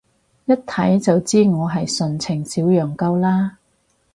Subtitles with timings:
[0.45, 3.59] 一睇就知我係純情小羔羊啦？